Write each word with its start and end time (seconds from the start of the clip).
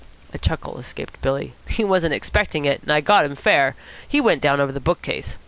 A 0.33 0.39
chuckle 0.39 0.79
escaped 0.79 1.21
Billy. 1.21 1.53
"He 1.69 1.83
wasn't 1.83 2.15
expecting 2.15 2.65
it, 2.65 2.81
and 2.81 2.91
I 2.91 3.01
got 3.01 3.23
him 3.23 3.35
fair. 3.35 3.75
He 4.07 4.19
went 4.19 4.41
down 4.41 4.59
over 4.59 4.71
the 4.71 4.79
bookcase. 4.79 5.37